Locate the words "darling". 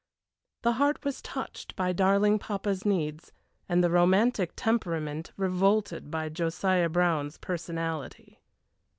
1.93-2.39